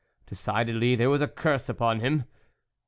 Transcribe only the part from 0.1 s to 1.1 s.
Decidedly